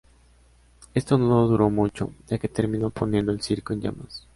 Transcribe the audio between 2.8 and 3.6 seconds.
poniendo el